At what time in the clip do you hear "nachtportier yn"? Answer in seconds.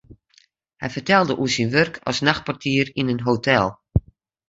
2.27-3.11